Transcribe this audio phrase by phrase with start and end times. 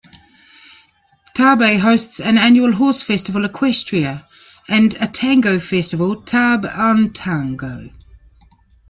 [1.35, 4.25] Tarbes hosts an annual horse festival, Equestria,
[4.67, 7.87] and a Tango festival, Tarbes en Tango.